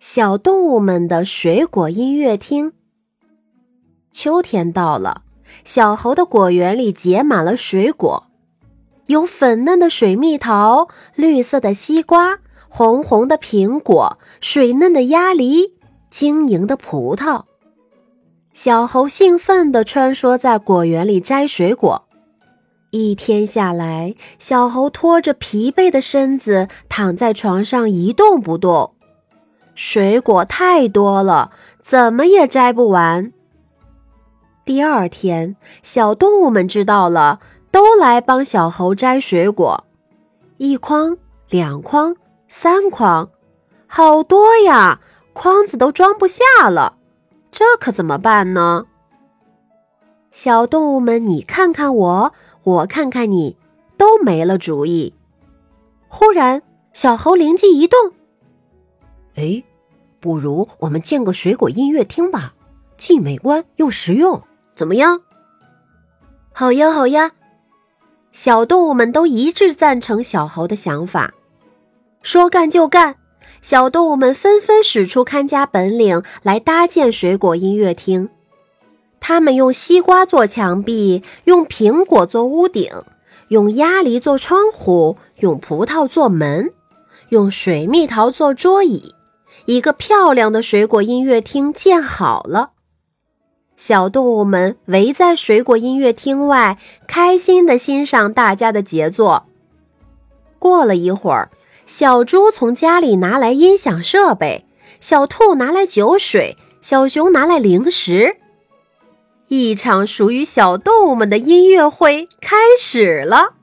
[0.00, 2.72] 小动物们的水果音乐厅。
[4.12, 5.22] 秋天到了，
[5.64, 8.24] 小猴的果园里结满了水果，
[9.06, 12.38] 有粉嫩的水蜜桃、绿色的西瓜、
[12.68, 15.74] 红红的苹果、水嫩的鸭梨、
[16.10, 17.44] 晶莹的葡萄。
[18.52, 22.04] 小猴兴奋地穿梭在果园里摘水果。
[22.90, 28.94] 一天下来，小猴拖着疲惫的身子躺在床上一动不动。
[29.80, 33.32] 水果太多了，怎么也摘不完。
[34.64, 37.38] 第二天，小动物们知道了，
[37.70, 39.84] 都来帮小猴摘水果。
[40.56, 41.16] 一筐、
[41.48, 42.16] 两筐、
[42.48, 43.30] 三筐，
[43.86, 44.98] 好多呀！
[45.32, 46.96] 筐子都装不下了，
[47.52, 48.86] 这可怎么办呢？
[50.32, 52.32] 小动物们，你看看我，
[52.64, 53.56] 我看看你，
[53.96, 55.14] 都没了主意。
[56.08, 58.12] 忽然，小猴灵机一动。
[59.36, 59.62] 哎，
[60.20, 62.54] 不如我们建个水果音乐厅吧，
[62.96, 64.42] 既美观又实用，
[64.74, 65.20] 怎么样？
[66.52, 67.32] 好呀，好呀！
[68.32, 71.32] 小动物们都一致赞成小猴的想法。
[72.20, 73.16] 说干就干，
[73.62, 78.28] 小动物们纷纷使出看家本领来搭建水果音乐厅。
[79.20, 82.90] 他们用西瓜做墙壁，用苹果做屋顶，
[83.48, 86.72] 用鸭梨做窗户，用葡萄做门，
[87.28, 89.14] 用水蜜桃做桌椅。
[89.68, 92.70] 一个漂亮的水果音乐厅建好了，
[93.76, 99.44] 小动物们围在水果音乐厅外，开心地欣赏大家的杰作。
[100.58, 101.50] 过了一会儿，
[101.84, 104.64] 小猪从家里拿来音响设备，
[105.00, 108.38] 小兔拿来酒水，小熊拿来零食，
[109.48, 113.57] 一场属于小动物们的音乐会开始了。